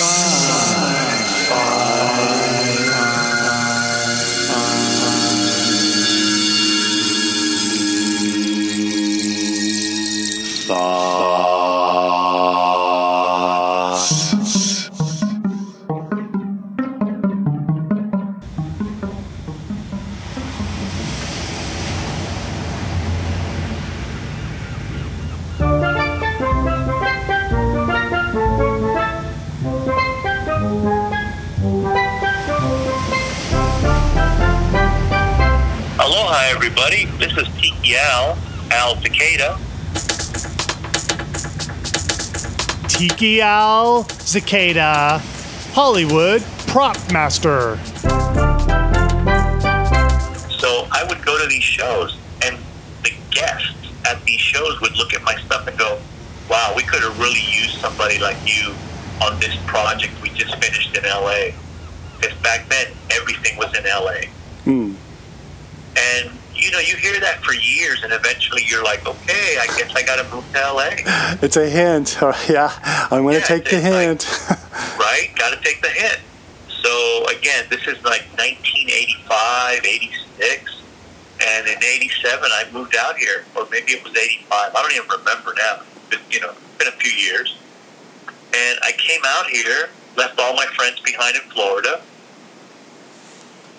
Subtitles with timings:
[0.00, 0.49] sky.
[36.30, 37.06] Aloha, everybody.
[37.18, 38.38] This is Tiki Al,
[38.70, 39.58] Al Takeda.
[42.88, 45.18] Tiki Al Cicada,
[45.72, 47.78] Hollywood prop master.
[50.60, 52.56] So I would go to these shows, and
[53.02, 55.98] the guests at these shows would look at my stuff and go,
[56.48, 58.72] wow, we could have really used somebody like you
[59.20, 61.50] on this project we just finished in LA.
[62.20, 64.30] Because back then, everything was in LA.
[64.62, 64.94] Hmm.
[66.60, 70.02] You know, you hear that for years, and eventually you're like, okay, I guess I
[70.02, 70.90] got to move to LA.
[71.42, 72.18] It's a hint.
[72.48, 72.70] yeah,
[73.10, 74.98] I'm going to Yeah, take the it's like- hint.
[74.98, 75.30] right?
[75.36, 76.18] Got to take the hint.
[76.68, 80.82] So again, this is like 1985, 86,
[81.46, 84.74] and in 87 I moved out here, or maybe it was 85.
[84.74, 85.80] I don't even remember now.
[86.10, 87.56] But, you know, it's been a few years.
[88.26, 92.00] And I came out here, left all my friends behind in Florida.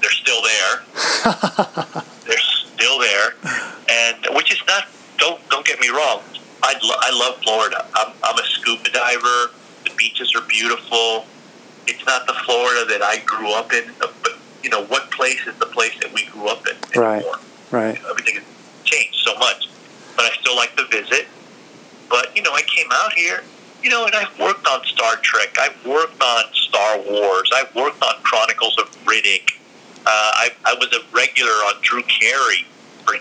[0.00, 2.02] They're still there.
[3.04, 3.34] There,
[3.90, 4.84] and which is not.
[5.18, 6.22] Don't don't get me wrong.
[6.62, 7.84] I, lo- I love Florida.
[7.94, 9.50] I'm, I'm a scuba diver.
[9.84, 11.26] The beaches are beautiful.
[11.86, 15.46] It's not the Florida that I grew up in, uh, but you know what place
[15.46, 17.16] is the place that we grew up in Right.
[17.16, 17.36] anymore?
[17.70, 18.02] right.
[18.02, 18.44] Know, everything has
[18.84, 19.68] changed so much,
[20.16, 21.26] but I still like to visit.
[22.08, 23.42] But you know, I came out here,
[23.82, 25.58] you know, and I've worked on Star Trek.
[25.60, 27.50] I've worked on Star Wars.
[27.54, 29.58] I've worked on Chronicles of Riddick.
[30.06, 32.64] Uh, I, I was a regular on Drew Carey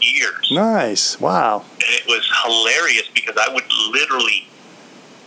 [0.00, 1.20] years Nice.
[1.20, 1.64] Wow.
[1.74, 4.46] and it was hilarious because I would literally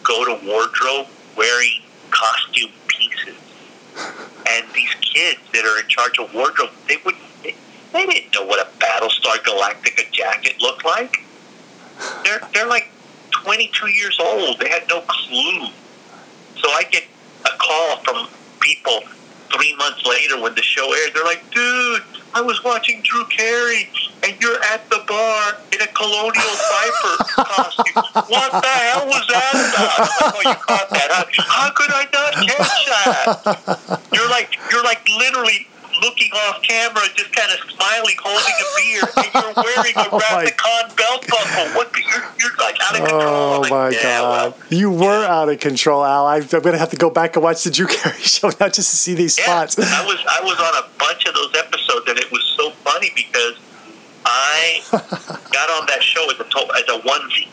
[0.03, 1.07] go to wardrobe
[1.37, 3.35] wearing costume pieces,
[4.49, 7.55] and these kids that are in charge of wardrobe, they would they,
[7.93, 11.23] they didn't know what a Battlestar Galactica jacket looked like.
[12.23, 12.89] They're they're like
[13.31, 14.59] 22 years old.
[14.59, 15.67] They had no clue.
[16.61, 17.03] So I get
[17.45, 18.27] a call from
[18.59, 19.01] people
[19.55, 21.13] three months later when the show aired.
[21.13, 23.89] They're like, dude, I was watching Drew Carey
[24.23, 28.03] and you're at the bar in a Colonial Viper costume.
[28.29, 29.99] What the hell was that about?
[29.99, 31.09] Like, oh, you caught that.
[31.11, 31.43] Huh?
[31.47, 34.01] How could I not catch that?
[34.13, 35.67] You're like, you're like literally
[36.01, 40.19] looking off camera, just kind of smiling, holding a beer, and you're wearing a Oh,
[40.19, 41.75] Rathacon belt buckle.
[41.75, 41.93] What?
[41.93, 43.21] the- You're, you're like out of control.
[43.21, 44.53] Oh like, my yeah, God!
[44.57, 46.25] well, you were out of control, Al.
[46.25, 48.69] I, I'm going to have to go back and watch the Drew Carey show now
[48.69, 49.77] just to see these Yeah, spots.
[49.79, 53.11] I was I was on a bunch of those episodes, and it was so funny
[53.15, 53.59] because
[54.51, 54.81] I
[55.51, 57.47] got on that show as a to- as a onesie,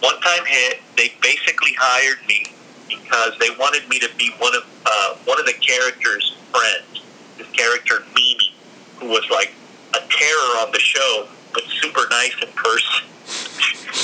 [0.00, 0.80] one time hit.
[0.96, 2.44] They basically hired me
[2.88, 7.02] because they wanted me to be one of uh, one of the characters' friends.
[7.38, 8.52] This character Mimi,
[8.98, 9.52] who was like
[9.94, 13.06] a terror on the show, but super nice in person.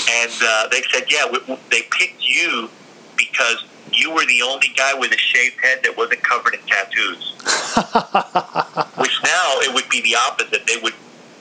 [0.08, 2.68] And uh, they said, yeah, we, we, they picked you
[3.16, 7.34] because you were the only guy with a shaved head that wasn't covered in tattoos.
[8.98, 10.66] Which now it would be the opposite.
[10.66, 10.94] They would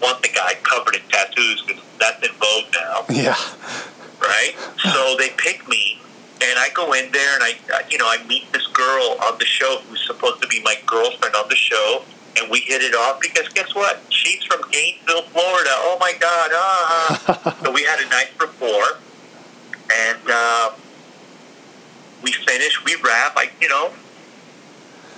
[0.05, 3.35] want the guy covered in tattoos because that's in vogue now, yeah.
[4.21, 4.53] right?
[4.77, 5.99] So they pick me,
[6.41, 9.39] and I go in there, and I, uh, you know, I meet this girl on
[9.39, 12.03] the show who's supposed to be my girlfriend on the show,
[12.37, 13.99] and we hit it off because guess what?
[14.09, 15.73] She's from Gainesville, Florida.
[15.89, 16.51] Oh my God!
[16.53, 17.57] Ah.
[17.63, 18.99] so we had a nice rapport,
[19.91, 20.73] and um,
[22.21, 23.33] we finish, we wrap.
[23.37, 23.91] I, you know,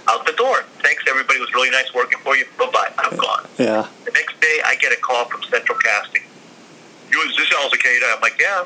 [0.10, 0.64] out the door.
[0.80, 1.40] Thanks, everybody.
[1.40, 2.46] It was really nice working for you.
[2.58, 2.92] Bye bye.
[2.98, 3.46] I'm gone.
[3.58, 3.88] Yeah.
[4.06, 6.24] The next day, I get a call from Central Casting.
[7.12, 8.16] You is this Al Zicada?
[8.16, 8.66] I'm like, yeah.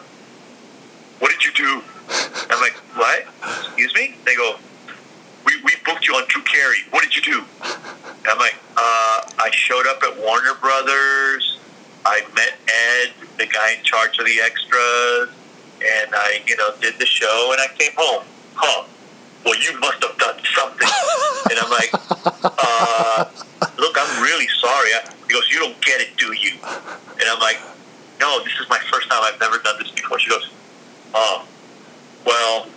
[1.19, 1.83] What did you do?
[2.49, 3.27] I'm like, what?
[3.43, 4.15] Excuse me?
[4.25, 4.55] They go,
[5.45, 6.77] we, we booked you on Drew Carey.
[6.89, 7.43] What did you do?
[8.27, 11.59] I'm like, uh, I showed up at Warner Brothers.
[12.05, 15.29] I met Ed, the guy in charge of the extras,
[15.79, 18.25] and I, you know, did the show, and I came home.
[18.55, 18.85] Huh?
[19.45, 20.87] Well, you must have done something.
[21.49, 21.91] and I'm like,
[22.43, 23.25] uh,
[23.77, 24.89] look, I'm really sorry.
[24.93, 26.51] I, he goes, you don't get it, do you?
[26.63, 27.59] And I'm like,
[28.19, 29.21] no, this is my first time.
[29.23, 30.19] I've never done this before.
[30.19, 30.49] She goes,
[31.13, 31.45] oh,
[32.25, 32.67] well,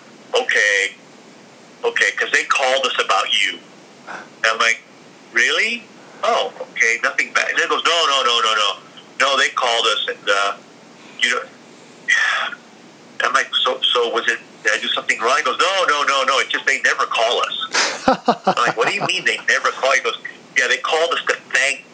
[0.40, 0.94] okay,
[1.84, 3.58] okay, because they called us about you.
[4.08, 4.80] And I'm like,
[5.32, 5.84] really?
[6.22, 7.50] Oh, okay, nothing bad.
[7.50, 8.80] And he goes, no, no, no, no, no.
[9.20, 10.56] No, they called us, and, uh,
[11.20, 11.42] you know,
[13.20, 15.36] I'm like, so, so was it, did I do something wrong?
[15.36, 16.48] He goes, no, no, no, no, never
[17.14, 17.56] call us.
[18.46, 19.92] I'm like, what do you mean they never call?
[19.92, 20.18] He goes,
[20.58, 21.84] yeah, they called us to thank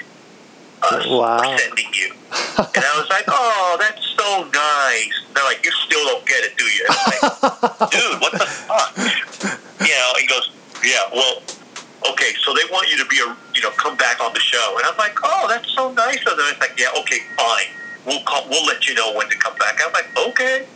[0.83, 1.39] us Wow.
[1.39, 2.13] for sending you.
[2.59, 5.15] And I was like, oh, that's so nice.
[5.35, 6.87] They're like, you still don't get it, do you?
[6.89, 8.97] I'm like, dude, what the fuck?
[9.81, 10.51] You know, he goes,
[10.85, 11.43] yeah, well,
[12.13, 14.75] okay, so they want you to be a, you know, come back on the show.
[14.79, 16.47] And I'm like, oh, that's so nice of them.
[16.51, 17.67] It's like, yeah, okay, fine.
[18.07, 19.79] We'll call, we'll let you know when to come back.
[19.85, 20.67] I'm like, okay.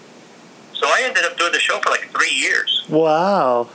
[0.75, 2.85] So I ended up doing the show for like three years.
[2.88, 3.69] Wow.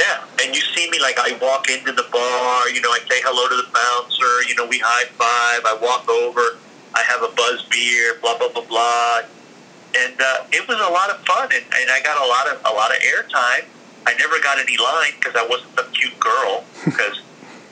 [0.00, 3.20] Yeah, and you see me like I walk into the bar, you know, I say
[3.20, 6.56] hello to the bouncer, you know, we high five, I walk over,
[6.96, 9.28] I have a buzz beer, blah blah blah blah,
[9.92, 12.56] and uh, it was a lot of fun, and, and I got a lot of
[12.64, 13.68] a lot of airtime.
[14.08, 17.20] I never got any line because I wasn't a cute girl because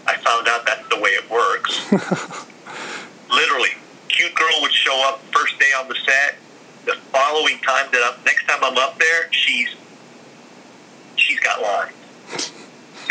[0.05, 1.81] I found out that's the way it works.
[3.33, 3.73] Literally,
[4.13, 6.37] cute girl would show up first day on the set.
[6.85, 9.73] The following time that I'm next time I'm up there, she's
[11.17, 11.98] she's got lines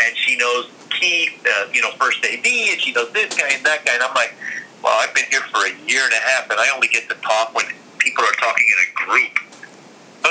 [0.02, 3.64] and she knows Keith, uh, you know, first AD, and she knows this guy and
[3.64, 3.94] that guy.
[3.94, 4.34] And I'm like,
[4.82, 7.14] well, I've been here for a year and a half, and I only get to
[7.16, 7.66] talk when
[7.98, 9.38] people are talking in a group.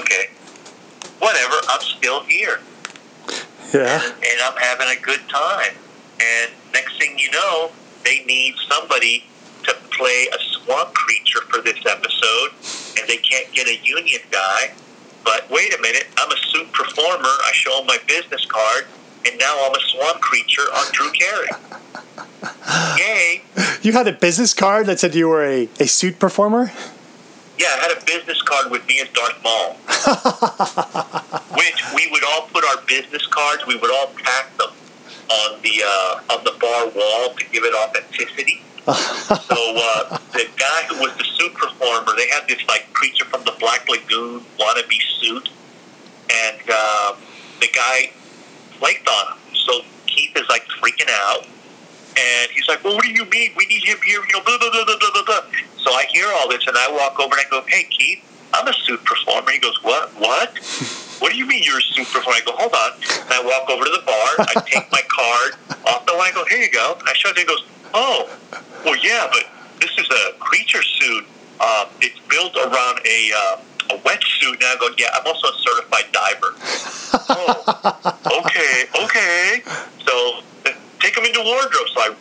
[0.02, 0.30] Okay,
[1.20, 1.56] whatever.
[1.70, 2.60] I'm still here,
[3.74, 4.02] Yeah.
[4.04, 5.74] and I'm having a good time.
[6.20, 7.72] And next thing you know,
[8.04, 9.26] they need somebody
[9.64, 12.52] to play a swamp creature for this episode,
[13.00, 14.72] and they can't get a union guy.
[15.24, 17.28] But wait a minute, I'm a suit performer.
[17.28, 18.86] I show them my business card,
[19.28, 21.48] and now I'm a swamp creature on Drew Carey.
[22.98, 23.42] Yay!
[23.82, 26.72] You had a business card that said you were a, a suit performer?
[27.58, 29.74] Yeah, I had a business card with me as Darth Maul,
[31.58, 33.66] which we would all put our business cards.
[33.66, 34.70] We would all tack them
[35.30, 38.62] on the uh, on the bar wall to give it authenticity.
[38.88, 43.44] so uh, the guy who was the suit performer, they had this like creature from
[43.44, 45.50] the Black Lagoon wannabe suit,
[46.30, 47.18] and um,
[47.60, 48.12] the guy
[48.80, 49.38] flaked on him.
[49.56, 51.46] So Keith is like freaking out,
[52.18, 53.52] and he's like, "Well, what do you mean?
[53.56, 55.42] We need him here." You know, blah blah blah blah blah blah.
[55.84, 58.68] So I hear all this, and I walk over and I go, "Hey, Keith, I'm
[58.68, 60.10] a suit performer." He goes, "What?
[60.20, 60.54] What?
[61.18, 62.92] What do you mean you're a suit performer?" I go, "Hold on."
[63.26, 64.30] And I walk over to the bar.
[64.38, 66.32] I take my card off the line.
[66.32, 67.34] I go, "Here you go." And I show it.
[67.36, 67.48] to him.
[67.48, 67.66] He goes,
[67.96, 68.30] "Oh,
[68.86, 69.46] well, yeah, but
[69.82, 71.26] this is a creature suit.
[71.60, 75.58] Um, it's built around a uh, a wetsuit." And I go, "Yeah, I'm also a
[75.58, 76.54] certified diver."
[77.30, 79.62] oh, okay, okay.
[80.06, 80.42] So
[81.00, 81.88] take him into wardrobe.
[81.94, 82.16] So I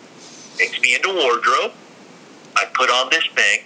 [0.56, 1.72] takes me into wardrobe.
[2.56, 3.60] I put on this thing,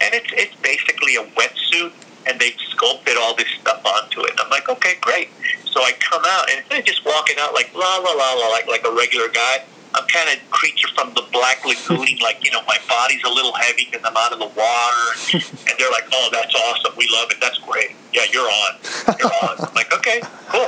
[0.00, 1.92] and it's it's basically a wetsuit,
[2.26, 4.34] and they've sculpted all this stuff onto it.
[4.38, 5.28] I'm like, okay, great.
[5.64, 8.48] So I come out, and instead of just walking out like la la la la
[8.48, 12.18] like like a regular guy, I'm kind of creature from the Black Lagoon.
[12.22, 15.74] like you know, my body's a little heavy because I'm out of the water, and
[15.78, 16.92] they're like, oh, that's awesome.
[16.96, 17.38] We love it.
[17.40, 17.96] That's great.
[18.12, 18.72] Yeah, you're on.
[19.18, 19.56] You're on.
[19.68, 20.60] I'm like, okay, cool.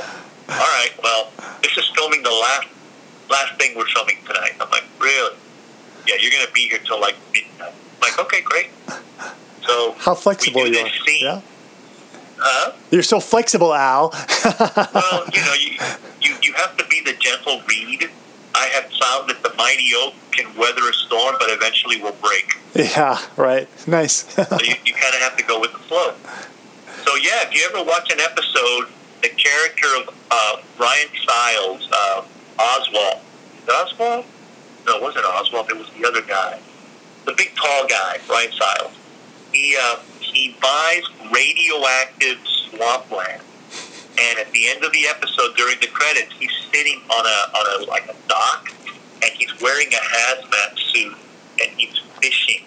[0.49, 0.91] All right.
[1.01, 1.31] Well,
[1.61, 2.67] this is filming the last
[3.29, 4.53] last thing we're filming tonight.
[4.61, 5.35] I'm like, really?
[6.07, 7.73] Yeah, you're gonna be here till like midnight.
[7.73, 8.67] I'm like, okay, great.
[9.65, 11.05] So How flexible you this are.
[11.05, 11.23] scene.
[11.23, 11.41] Yeah.
[12.37, 12.73] Huh?
[12.91, 14.09] You're so flexible, Al.
[14.93, 15.71] Well, you know, you,
[16.21, 18.09] you you have to be the gentle reed.
[18.55, 22.55] I have found that the mighty oak can weather a storm, but eventually will break.
[22.73, 23.67] yeah, right.
[23.87, 24.23] Nice.
[24.35, 26.13] So you, you kind of have to go with the flow.
[27.05, 28.87] So yeah, if you ever watch an episode,
[29.21, 32.21] the character of uh, Ryan Stiles, uh,
[32.59, 33.21] Oswald,
[33.57, 34.25] is it Oswald?
[34.87, 35.69] No, it wasn't Oswald.
[35.69, 36.59] It was the other guy,
[37.25, 38.93] the big tall guy, Ryan Stiles.
[39.51, 43.41] He uh, he buys radioactive swampland,
[44.17, 47.81] and at the end of the episode, during the credits, he's sitting on a on
[47.81, 48.71] a like a dock,
[49.23, 51.15] and he's wearing a hazmat suit,
[51.61, 52.65] and he's fishing,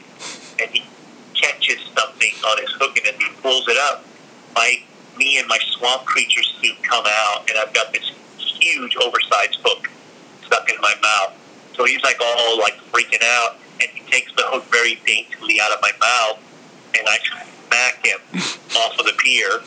[0.61, 0.85] and he
[1.35, 4.05] catches something on his hook, and he pulls it up,
[4.55, 4.83] my
[5.17, 9.89] me and my swamp creature suit come out, and I've got this huge oversized hook
[10.45, 11.37] stuck in my mouth.
[11.77, 15.73] So he's like all like freaking out, and he takes the hook very daintily out
[15.73, 16.39] of my mouth,
[16.99, 17.19] and I
[17.67, 18.21] smack him
[18.79, 19.61] off of the pier.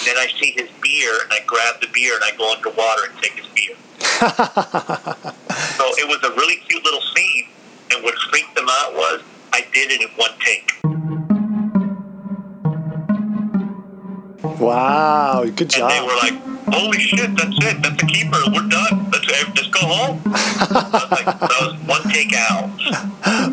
[0.00, 3.10] And then I see his beer, and I grab the beer, and I go underwater
[3.10, 3.76] and take his beer.
[4.00, 7.48] so it was a really cute little scene,
[7.92, 9.20] and what freaked them out was
[9.52, 10.72] I did it in one take.
[14.58, 15.90] wow, good job.
[15.90, 16.40] And they were like,
[16.72, 17.82] "Holy shit, that's it.
[17.82, 18.38] That's a keeper.
[18.54, 19.10] We're done.
[19.12, 22.70] Let's eh, just go home." I was like, "That was one take out."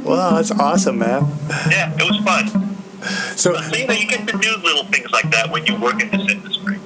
[0.05, 1.27] wow, that's awesome, man.
[1.69, 2.76] Yeah, it was fun.
[3.35, 6.01] So, So you know, you get to do little things like that when you work
[6.01, 6.77] in this industry.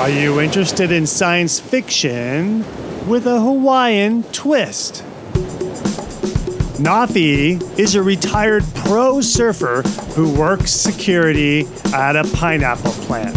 [0.00, 2.64] Are you interested in science fiction
[3.06, 5.04] with a Hawaiian twist?
[6.80, 9.82] Nafi is a retired pro surfer
[10.14, 13.36] who works security at a pineapple plant.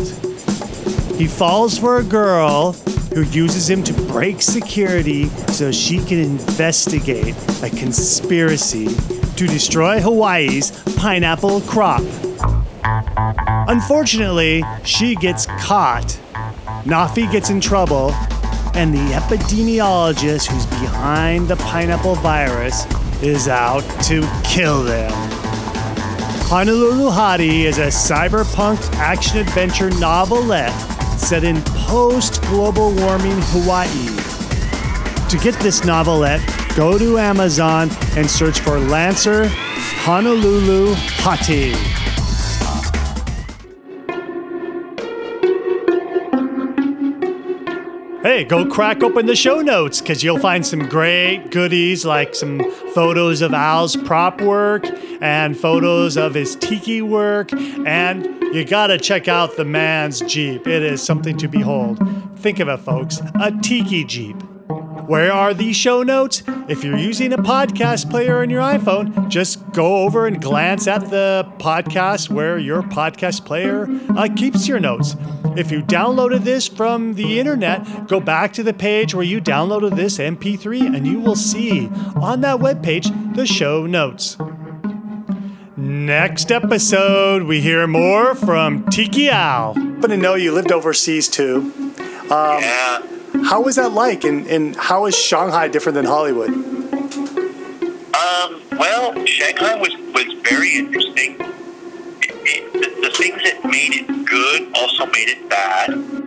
[1.17, 2.71] He falls for a girl
[3.13, 8.87] who uses him to break security so she can investigate a conspiracy
[9.35, 12.01] to destroy Hawaii's pineapple crop.
[13.67, 16.17] Unfortunately, she gets caught.
[16.85, 18.11] Nafi gets in trouble,
[18.73, 22.85] and the epidemiologist who's behind the pineapple virus
[23.23, 25.11] is out to kill them.
[26.49, 30.73] Honolulu Hottie is a cyberpunk action adventure novelette
[31.19, 34.07] set in post global warming Hawaii.
[35.29, 36.41] To get this novelette,
[36.75, 41.92] go to Amazon and search for Lancer Honolulu Hottie.
[48.33, 52.63] Hey, go crack open the show notes because you'll find some great goodies like some
[52.95, 54.85] photos of Al's prop work
[55.21, 57.53] and photos of his tiki work.
[57.53, 60.65] And you gotta check out the man's Jeep.
[60.65, 61.99] It is something to behold.
[62.39, 64.52] Think of it, folks a tiki Jeep.
[65.07, 66.43] Where are the show notes?
[66.69, 71.09] If you're using a podcast player on your iPhone, just go over and glance at
[71.09, 75.17] the podcast where your podcast player uh, keeps your notes.
[75.57, 79.95] If you downloaded this from the internet, go back to the page where you downloaded
[79.95, 84.37] this MP3 and you will see on that webpage the show notes.
[85.75, 89.73] Next episode, we hear more from Tiki Al.
[89.73, 91.73] But to know you lived overseas too.
[92.61, 93.12] yeah.
[93.45, 96.49] How was that like, and, and how is Shanghai different than Hollywood?
[96.49, 101.35] Um, well, Shanghai was, was very interesting.
[102.21, 106.22] It, it, the, the things that made it good also made it bad.